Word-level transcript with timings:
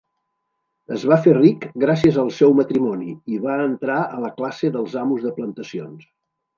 Es 0.95 1.03
va 1.11 1.17
fer 1.27 1.33
ric 1.39 1.67
gràcies 1.83 2.17
al 2.23 2.33
seu 2.39 2.57
matrimoni 2.61 3.13
i 3.37 3.45
va 3.47 3.61
entrar 3.69 4.01
a 4.19 4.27
la 4.27 4.35
classe 4.43 4.75
dels 4.81 5.01
amos 5.07 5.27
de 5.31 5.39
plantacions. 5.41 6.15